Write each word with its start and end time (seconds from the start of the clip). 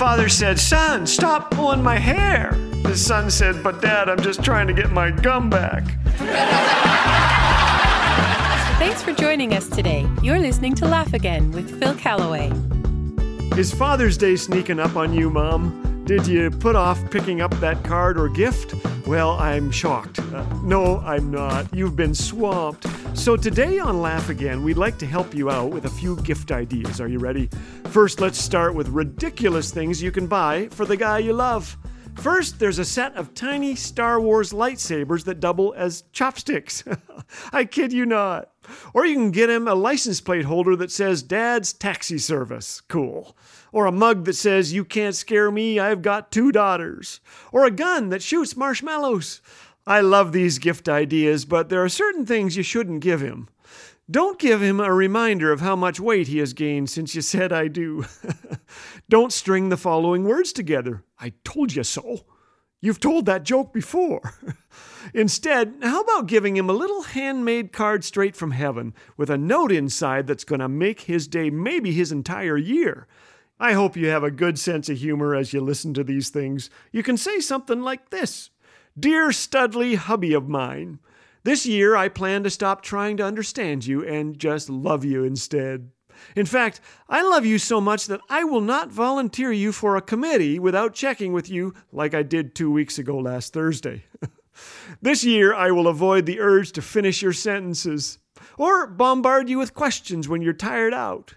father 0.00 0.30
said, 0.30 0.58
Son, 0.58 1.06
stop 1.06 1.50
pulling 1.50 1.82
my 1.82 1.98
hair. 1.98 2.52
The 2.84 2.96
son 2.96 3.30
said, 3.30 3.62
But 3.62 3.82
dad, 3.82 4.08
I'm 4.08 4.22
just 4.22 4.42
trying 4.42 4.66
to 4.68 4.72
get 4.72 4.90
my 4.90 5.10
gum 5.10 5.50
back. 5.50 5.84
Thanks 8.78 9.02
for 9.02 9.12
joining 9.12 9.52
us 9.52 9.68
today. 9.68 10.08
You're 10.22 10.38
listening 10.38 10.74
to 10.76 10.88
Laugh 10.88 11.12
Again 11.12 11.50
with 11.50 11.78
Phil 11.78 11.94
Callaway. 11.96 12.50
Is 13.58 13.74
Father's 13.74 14.16
Day 14.16 14.36
sneaking 14.36 14.80
up 14.80 14.96
on 14.96 15.12
you, 15.12 15.28
Mom? 15.28 15.89
Did 16.04 16.26
you 16.26 16.50
put 16.50 16.74
off 16.74 16.98
picking 17.10 17.40
up 17.40 17.52
that 17.60 17.84
card 17.84 18.18
or 18.18 18.28
gift? 18.28 18.74
Well, 19.06 19.38
I'm 19.38 19.70
shocked. 19.70 20.18
Uh, 20.18 20.44
no, 20.62 20.98
I'm 21.00 21.30
not. 21.30 21.72
You've 21.74 21.96
been 21.96 22.14
swamped. 22.14 22.86
So, 23.16 23.36
today 23.36 23.78
on 23.78 24.00
Laugh 24.00 24.28
Again, 24.28 24.62
we'd 24.62 24.76
like 24.76 24.98
to 24.98 25.06
help 25.06 25.34
you 25.34 25.50
out 25.50 25.70
with 25.70 25.84
a 25.84 25.90
few 25.90 26.16
gift 26.22 26.52
ideas. 26.52 27.00
Are 27.00 27.08
you 27.08 27.18
ready? 27.18 27.48
First, 27.84 28.20
let's 28.20 28.38
start 28.38 28.74
with 28.74 28.88
ridiculous 28.88 29.72
things 29.72 30.02
you 30.02 30.10
can 30.10 30.26
buy 30.26 30.68
for 30.70 30.84
the 30.84 30.96
guy 30.96 31.18
you 31.18 31.32
love. 31.32 31.76
First, 32.16 32.58
there's 32.58 32.78
a 32.78 32.84
set 32.84 33.16
of 33.16 33.34
tiny 33.34 33.74
Star 33.74 34.20
Wars 34.20 34.52
lightsabers 34.52 35.24
that 35.24 35.40
double 35.40 35.72
as 35.76 36.04
chopsticks. 36.12 36.84
I 37.52 37.64
kid 37.64 37.92
you 37.92 38.04
not. 38.04 38.50
Or 38.92 39.06
you 39.06 39.14
can 39.14 39.30
get 39.30 39.50
him 39.50 39.66
a 39.66 39.74
license 39.74 40.20
plate 40.20 40.44
holder 40.44 40.76
that 40.76 40.90
says 40.90 41.22
Dad's 41.22 41.72
Taxi 41.72 42.18
Service. 42.18 42.82
Cool. 42.82 43.36
Or 43.72 43.86
a 43.86 43.92
mug 43.92 44.24
that 44.26 44.34
says 44.34 44.72
You 44.72 44.84
can't 44.84 45.14
scare 45.14 45.50
me, 45.50 45.78
I've 45.78 46.02
got 46.02 46.30
two 46.30 46.52
daughters. 46.52 47.20
Or 47.52 47.64
a 47.64 47.70
gun 47.70 48.10
that 48.10 48.22
shoots 48.22 48.56
marshmallows. 48.56 49.40
I 49.86 50.00
love 50.00 50.32
these 50.32 50.58
gift 50.58 50.88
ideas, 50.88 51.44
but 51.44 51.68
there 51.68 51.82
are 51.82 51.88
certain 51.88 52.26
things 52.26 52.56
you 52.56 52.62
shouldn't 52.62 53.00
give 53.00 53.20
him. 53.20 53.48
Don't 54.10 54.38
give 54.38 54.60
him 54.60 54.80
a 54.80 54.92
reminder 54.92 55.52
of 55.52 55.60
how 55.60 55.76
much 55.76 56.00
weight 56.00 56.26
he 56.26 56.38
has 56.38 56.52
gained 56.52 56.90
since 56.90 57.14
you 57.14 57.22
said 57.22 57.52
I 57.52 57.68
do. 57.68 58.04
Don't 59.10 59.32
string 59.32 59.70
the 59.70 59.76
following 59.76 60.22
words 60.22 60.52
together. 60.52 61.02
I 61.18 61.32
told 61.42 61.74
you 61.74 61.82
so. 61.82 62.20
You've 62.80 63.00
told 63.00 63.26
that 63.26 63.42
joke 63.42 63.72
before. 63.72 64.34
Instead, 65.14 65.74
how 65.82 66.02
about 66.02 66.28
giving 66.28 66.56
him 66.56 66.70
a 66.70 66.74
little 66.74 67.02
handmade 67.02 67.72
card 67.72 68.04
straight 68.04 68.36
from 68.36 68.52
heaven 68.52 68.94
with 69.16 69.28
a 69.28 69.36
note 69.36 69.72
inside 69.72 70.28
that's 70.28 70.44
going 70.44 70.60
to 70.60 70.68
make 70.68 71.00
his 71.02 71.26
day, 71.26 71.50
maybe 71.50 71.90
his 71.90 72.12
entire 72.12 72.56
year? 72.56 73.08
I 73.58 73.72
hope 73.72 73.96
you 73.96 74.06
have 74.06 74.22
a 74.22 74.30
good 74.30 74.60
sense 74.60 74.88
of 74.88 74.98
humor 74.98 75.34
as 75.34 75.52
you 75.52 75.60
listen 75.60 75.92
to 75.94 76.04
these 76.04 76.28
things. 76.28 76.70
You 76.92 77.02
can 77.02 77.16
say 77.16 77.40
something 77.40 77.82
like 77.82 78.10
this 78.10 78.50
Dear 78.96 79.32
Studley 79.32 79.96
hubby 79.96 80.34
of 80.34 80.48
mine, 80.48 81.00
this 81.42 81.66
year, 81.66 81.96
I 81.96 82.08
plan 82.08 82.44
to 82.44 82.50
stop 82.50 82.80
trying 82.80 83.16
to 83.16 83.24
understand 83.24 83.86
you 83.86 84.04
and 84.06 84.38
just 84.38 84.70
love 84.70 85.04
you 85.04 85.24
instead. 85.24 85.90
In 86.36 86.46
fact, 86.46 86.80
I 87.08 87.22
love 87.22 87.44
you 87.44 87.58
so 87.58 87.80
much 87.80 88.06
that 88.06 88.20
I 88.28 88.44
will 88.44 88.60
not 88.60 88.90
volunteer 88.90 89.52
you 89.52 89.72
for 89.72 89.96
a 89.96 90.02
committee 90.02 90.58
without 90.58 90.94
checking 90.94 91.32
with 91.32 91.50
you 91.50 91.74
like 91.92 92.14
I 92.14 92.22
did 92.22 92.54
two 92.54 92.70
weeks 92.70 92.98
ago 92.98 93.18
last 93.18 93.52
Thursday. 93.52 94.04
this 95.02 95.24
year, 95.24 95.54
I 95.54 95.70
will 95.70 95.88
avoid 95.88 96.26
the 96.26 96.40
urge 96.40 96.72
to 96.72 96.82
finish 96.82 97.22
your 97.22 97.32
sentences 97.32 98.18
or 98.58 98.86
bombard 98.86 99.48
you 99.48 99.58
with 99.58 99.74
questions 99.74 100.28
when 100.28 100.42
you're 100.42 100.52
tired 100.52 100.94
out. 100.94 101.34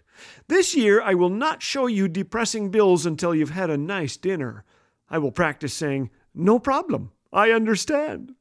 This 0.47 0.75
year, 0.75 1.01
I 1.01 1.13
will 1.13 1.29
not 1.29 1.61
show 1.61 1.87
you 1.87 2.07
depressing 2.07 2.69
bills 2.69 3.05
until 3.05 3.33
you've 3.33 3.49
had 3.49 3.69
a 3.69 3.77
nice 3.77 4.17
dinner. 4.17 4.63
I 5.09 5.17
will 5.17 5.31
practice 5.31 5.73
saying, 5.73 6.09
No 6.33 6.59
problem, 6.59 7.11
I 7.31 7.51
understand. 7.51 8.35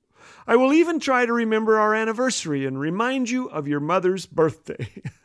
I 0.47 0.57
will 0.57 0.73
even 0.73 0.99
try 0.99 1.27
to 1.27 1.33
remember 1.33 1.79
our 1.79 1.95
anniversary 1.95 2.67
and 2.67 2.79
remind 2.79 3.31
you 3.31 3.49
of 3.49 3.69
your 3.69 3.81
mother's 3.81 4.27
birthday. 4.27 4.89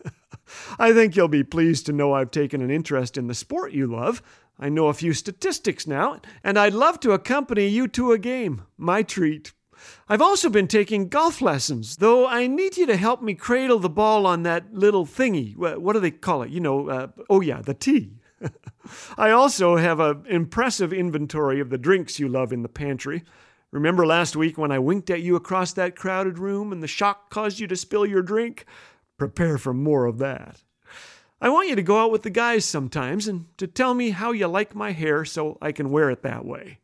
I 0.80 0.94
think 0.94 1.16
you'll 1.16 1.28
be 1.28 1.44
pleased 1.44 1.86
to 1.86 1.94
know 1.94 2.14
I've 2.14 2.32
taken 2.32 2.62
an 2.62 2.70
interest 2.70 3.18
in 3.18 3.28
the 3.28 3.34
sport 3.34 3.72
you 3.72 3.88
love. 3.88 4.22
I 4.60 4.70
know 4.70 4.88
a 4.88 4.94
few 4.94 5.14
statistics 5.14 5.86
now, 5.86 6.20
and 6.44 6.58
I'd 6.58 6.74
love 6.74 7.00
to 7.02 7.12
accompany 7.12 7.68
you 7.68 7.88
to 7.90 8.12
a 8.12 8.18
game. 8.18 8.64
My 8.78 9.04
treat. 9.04 9.54
I've 10.10 10.22
also 10.22 10.50
been 10.50 10.68
taking 10.68 11.10
golf 11.10 11.42
lessons, 11.42 11.98
though 11.98 12.28
I 12.28 12.48
need 12.48 12.78
you 12.78 12.86
to 12.88 12.98
help 12.98 13.22
me 13.22 13.36
cradle 13.36 13.80
the 13.80 13.90
ball 13.90 14.26
on 14.26 14.44
that 14.44 14.74
little 14.74 15.06
thingy. 15.06 15.56
What 15.56 15.94
do 15.94 16.00
they 16.00 16.12
call 16.12 16.42
it? 16.42 16.50
You 16.50 16.60
know, 16.60 16.90
uh, 16.90 17.08
oh 17.30 17.42
yeah, 17.42 17.62
the 17.62 17.74
tee. 17.74 18.14
I 19.18 19.32
also 19.32 19.78
have 19.78 20.00
an 20.00 20.26
impressive 20.28 20.94
inventory 20.94 21.60
of 21.60 21.70
the 21.70 21.78
drinks 21.78 22.20
you 22.20 22.28
love 22.28 22.52
in 22.52 22.64
the 22.64 22.70
pantry. 22.70 23.24
Remember 23.72 24.06
last 24.06 24.36
week 24.36 24.58
when 24.58 24.72
I 24.72 24.80
winked 24.80 25.10
at 25.10 25.22
you 25.22 25.36
across 25.36 25.74
that 25.74 25.96
crowded 25.96 26.40
room 26.40 26.72
and 26.72 26.82
the 26.82 26.88
shock 26.88 27.30
caused 27.30 27.60
you 27.60 27.68
to 27.68 27.76
spill 27.76 28.06
your 28.06 28.22
drink? 28.22 28.66
Prepare 29.18 29.58
for 29.58 29.74
more 29.74 30.06
of 30.06 30.20
that. 30.20 30.64
I 31.40 31.50
want 31.50 31.70
you 31.70 31.76
to 31.76 31.84
go 31.84 32.00
out 32.00 32.10
with 32.12 32.24
the 32.24 32.32
guys 32.32 32.66
sometimes 32.66 33.28
and 33.28 33.46
to 33.58 33.68
tell 33.68 33.94
me 33.94 34.10
how 34.10 34.32
you 34.32 34.48
like 34.48 34.74
my 34.74 34.92
hair 34.92 35.24
so 35.24 35.60
I 35.62 35.72
can 35.72 35.92
wear 35.92 36.10
it 36.10 36.24
that 36.24 36.46
way. 36.46 36.80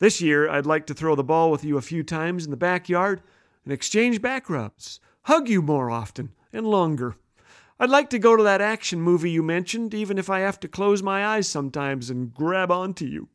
This 0.00 0.20
year, 0.20 0.48
I'd 0.50 0.66
like 0.66 0.86
to 0.86 0.94
throw 0.94 1.14
the 1.14 1.22
ball 1.22 1.52
with 1.52 1.64
you 1.64 1.76
a 1.76 1.82
few 1.82 2.02
times 2.02 2.44
in 2.44 2.50
the 2.50 2.56
backyard 2.56 3.22
and 3.64 3.72
exchange 3.72 4.20
back 4.20 4.50
rubs, 4.50 4.98
hug 5.22 5.48
you 5.48 5.62
more 5.62 5.88
often 5.88 6.32
and 6.52 6.66
longer. 6.66 7.14
I'd 7.78 7.90
like 7.90 8.10
to 8.10 8.18
go 8.18 8.36
to 8.36 8.42
that 8.42 8.60
action 8.60 9.00
movie 9.00 9.30
you 9.30 9.40
mentioned, 9.40 9.94
even 9.94 10.18
if 10.18 10.28
I 10.28 10.40
have 10.40 10.58
to 10.60 10.68
close 10.68 11.00
my 11.00 11.24
eyes 11.24 11.48
sometimes 11.48 12.10
and 12.10 12.34
grab 12.34 12.72
onto 12.72 13.04
you. 13.04 13.28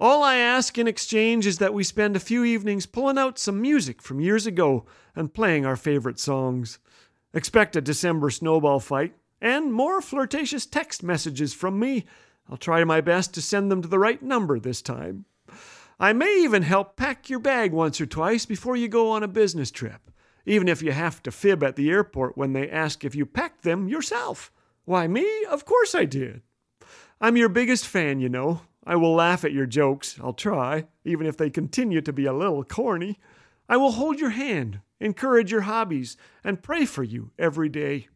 All 0.00 0.24
I 0.24 0.34
ask 0.34 0.76
in 0.78 0.88
exchange 0.88 1.46
is 1.46 1.58
that 1.58 1.74
we 1.74 1.84
spend 1.84 2.16
a 2.16 2.20
few 2.20 2.42
evenings 2.42 2.86
pulling 2.86 3.18
out 3.18 3.38
some 3.38 3.62
music 3.62 4.02
from 4.02 4.20
years 4.20 4.46
ago 4.46 4.84
and 5.14 5.32
playing 5.32 5.64
our 5.64 5.76
favorite 5.76 6.18
songs. 6.18 6.80
Expect 7.32 7.76
a 7.76 7.80
December 7.80 8.30
snowball 8.30 8.80
fight 8.80 9.14
and 9.42 9.72
more 9.72 10.00
flirtatious 10.00 10.64
text 10.64 11.02
messages 11.02 11.52
from 11.52 11.78
me. 11.78 12.04
I'll 12.48 12.56
try 12.56 12.84
my 12.84 13.00
best 13.00 13.34
to 13.34 13.42
send 13.42 13.70
them 13.70 13.82
to 13.82 13.88
the 13.88 13.98
right 13.98 14.22
number 14.22 14.58
this 14.58 14.80
time. 14.80 15.24
I 15.98 16.12
may 16.12 16.42
even 16.42 16.62
help 16.62 16.96
pack 16.96 17.28
your 17.28 17.40
bag 17.40 17.72
once 17.72 18.00
or 18.00 18.06
twice 18.06 18.46
before 18.46 18.76
you 18.76 18.88
go 18.88 19.10
on 19.10 19.24
a 19.24 19.28
business 19.28 19.70
trip, 19.70 20.10
even 20.46 20.68
if 20.68 20.80
you 20.80 20.92
have 20.92 21.22
to 21.24 21.32
fib 21.32 21.62
at 21.62 21.76
the 21.76 21.90
airport 21.90 22.38
when 22.38 22.52
they 22.52 22.70
ask 22.70 23.04
if 23.04 23.16
you 23.16 23.26
packed 23.26 23.62
them 23.62 23.88
yourself. 23.88 24.52
Why, 24.84 25.08
me? 25.08 25.44
Of 25.50 25.64
course 25.64 25.94
I 25.94 26.04
did. 26.04 26.42
I'm 27.20 27.36
your 27.36 27.48
biggest 27.48 27.86
fan, 27.86 28.20
you 28.20 28.28
know, 28.28 28.62
I 28.84 28.96
will 28.96 29.14
laugh 29.14 29.44
at 29.44 29.52
your 29.52 29.66
jokes, 29.66 30.18
I'll 30.22 30.32
try, 30.32 30.86
even 31.04 31.26
if 31.26 31.36
they 31.36 31.50
continue 31.50 32.00
to 32.00 32.12
be 32.12 32.26
a 32.26 32.32
little 32.32 32.64
corny. 32.64 33.18
I 33.68 33.76
will 33.76 33.92
hold 33.92 34.18
your 34.18 34.30
hand, 34.30 34.80
encourage 35.00 35.52
your 35.52 35.62
hobbies, 35.62 36.16
and 36.42 36.62
pray 36.62 36.84
for 36.84 37.04
you 37.04 37.30
every 37.38 37.68
day. 37.68 38.08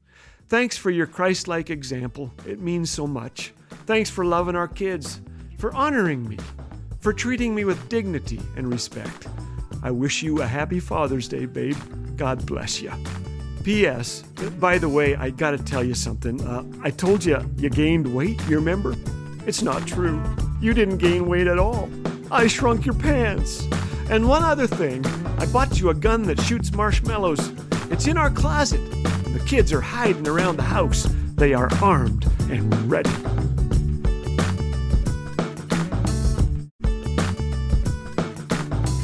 Thanks 0.49 0.77
for 0.77 0.91
your 0.91 1.07
Christ 1.07 1.49
like 1.49 1.71
example. 1.71 2.33
It 2.47 2.61
means 2.61 2.89
so 2.89 3.07
much. 3.07 3.53
Thanks 3.87 4.11
for 4.11 4.25
loving 4.25 4.55
our 4.55 4.69
kids, 4.69 5.21
for 5.59 5.75
honoring 5.75 6.29
me, 6.29 6.39
for 7.01 7.13
treating 7.13 7.53
me 7.53 7.65
with 7.65 7.89
dignity 7.89 8.41
and 8.57 8.71
respect. 8.71 9.27
I 9.83 9.91
wish 9.91 10.23
you 10.23 10.43
a 10.43 10.47
happy 10.47 10.79
Father's 10.79 11.27
Day, 11.27 11.47
babe. 11.47 11.77
God 12.17 12.47
bless 12.47 12.81
you. 12.81 12.93
P.S. 13.65 14.23
By 14.61 14.79
the 14.79 14.89
way, 14.89 15.17
I 15.17 15.31
gotta 15.31 15.59
tell 15.59 15.83
you 15.83 15.95
something. 15.95 16.41
Uh, 16.41 16.63
I 16.81 16.91
told 16.91 17.25
you 17.25 17.39
you 17.57 17.69
gained 17.69 18.15
weight, 18.15 18.41
you 18.49 18.55
remember? 18.55 18.95
It's 19.47 19.63
not 19.63 19.85
true. 19.85 20.23
You 20.61 20.75
didn't 20.75 20.99
gain 20.99 21.27
weight 21.27 21.49
at 21.49 21.59
all. 21.59 21.91
I 22.31 22.47
shrunk 22.47 22.87
your 22.87 22.95
pants. 22.95 23.67
And 24.09 24.29
one 24.29 24.45
other 24.45 24.69
thing, 24.69 25.05
I 25.39 25.47
bought 25.47 25.81
you 25.81 25.91
a 25.91 25.95
gun 25.95 26.23
that 26.25 26.41
shoots 26.41 26.73
marshmallows. 26.73 27.53
It's 27.91 28.07
in 28.07 28.17
our 28.17 28.31
closet. 28.31 28.81
The 29.37 29.45
kids 29.45 29.71
are 29.71 29.83
hiding 29.83 30.27
around 30.27 30.57
the 30.57 30.63
house. 30.63 31.07
They 31.35 31.53
are 31.53 31.69
armed 31.83 32.25
and 32.49 32.73
ready. 32.91 33.11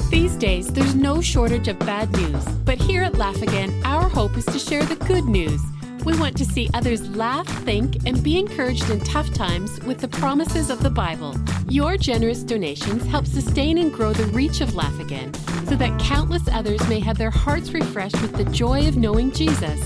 These 0.08 0.36
days, 0.36 0.72
there's 0.72 0.94
no 0.94 1.20
shortage 1.20 1.68
of 1.68 1.78
bad 1.80 2.10
news. 2.12 2.42
But 2.64 2.78
here 2.78 3.02
at 3.02 3.18
Laugh 3.18 3.42
Again, 3.42 3.78
our 3.84 4.08
hope 4.08 4.38
is 4.38 4.46
to 4.46 4.58
share 4.58 4.86
the 4.86 4.96
good 4.96 5.26
news 5.26 5.60
we 6.04 6.18
want 6.18 6.36
to 6.38 6.44
see 6.44 6.68
others 6.74 7.08
laugh, 7.10 7.46
think, 7.64 8.06
and 8.06 8.20
be 8.24 8.36
encouraged 8.36 8.90
in 8.90 8.98
tough 9.00 9.32
times 9.32 9.80
with 9.84 9.98
the 10.00 10.08
promises 10.08 10.68
of 10.68 10.82
the 10.82 10.90
Bible. 10.90 11.36
Your 11.68 11.96
generous 11.96 12.42
donations 12.42 13.04
help 13.06 13.24
sustain 13.24 13.78
and 13.78 13.92
grow 13.92 14.12
the 14.12 14.26
reach 14.26 14.60
of 14.60 14.74
Laugh 14.74 14.98
Again 14.98 15.32
so 15.68 15.76
that 15.76 15.96
countless 16.00 16.48
others 16.48 16.86
may 16.88 16.98
have 16.98 17.18
their 17.18 17.30
hearts 17.30 17.72
refreshed 17.72 18.20
with 18.20 18.32
the 18.32 18.44
joy 18.46 18.88
of 18.88 18.96
knowing 18.96 19.30
Jesus. 19.30 19.80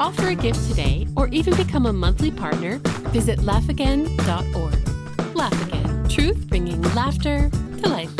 Offer 0.00 0.28
a 0.28 0.34
gift 0.34 0.66
today 0.66 1.06
or 1.14 1.28
even 1.28 1.54
become 1.56 1.84
a 1.84 1.92
monthly 1.92 2.30
partner, 2.30 2.78
visit 3.12 3.40
laughagain.org. 3.40 5.36
Laugh 5.36 5.66
Again, 5.66 6.08
truth 6.08 6.48
bringing 6.48 6.80
laughter 6.94 7.50
to 7.82 7.88
life. 7.88 8.19